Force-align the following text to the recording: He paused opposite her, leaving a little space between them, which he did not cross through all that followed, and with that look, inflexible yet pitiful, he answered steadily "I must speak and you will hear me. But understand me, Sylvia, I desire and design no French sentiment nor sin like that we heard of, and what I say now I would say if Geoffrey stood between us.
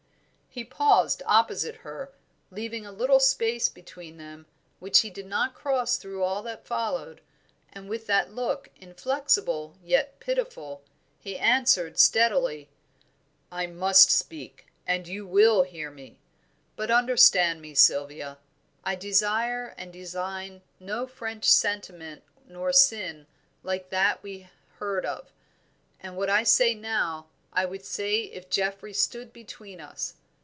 He 0.53 0.65
paused 0.65 1.23
opposite 1.25 1.75
her, 1.77 2.11
leaving 2.49 2.85
a 2.85 2.91
little 2.91 3.21
space 3.21 3.69
between 3.69 4.17
them, 4.17 4.47
which 4.79 4.99
he 4.99 5.09
did 5.09 5.25
not 5.25 5.53
cross 5.55 5.95
through 5.95 6.23
all 6.25 6.43
that 6.43 6.67
followed, 6.67 7.21
and 7.71 7.87
with 7.87 8.05
that 8.07 8.33
look, 8.35 8.67
inflexible 8.75 9.77
yet 9.81 10.19
pitiful, 10.19 10.83
he 11.17 11.39
answered 11.39 11.97
steadily 11.97 12.67
"I 13.49 13.65
must 13.65 14.11
speak 14.11 14.67
and 14.85 15.07
you 15.07 15.25
will 15.25 15.63
hear 15.63 15.89
me. 15.89 16.19
But 16.75 16.91
understand 16.91 17.61
me, 17.61 17.73
Sylvia, 17.73 18.37
I 18.83 18.95
desire 18.95 19.73
and 19.77 19.93
design 19.93 20.63
no 20.81 21.07
French 21.07 21.45
sentiment 21.49 22.23
nor 22.45 22.73
sin 22.73 23.25
like 23.63 23.89
that 23.91 24.21
we 24.21 24.49
heard 24.79 25.05
of, 25.05 25.31
and 26.01 26.17
what 26.17 26.29
I 26.29 26.43
say 26.43 26.73
now 26.73 27.27
I 27.53 27.63
would 27.63 27.85
say 27.85 28.23
if 28.23 28.49
Geoffrey 28.49 28.91
stood 28.91 29.31
between 29.31 29.79
us. 29.79 30.15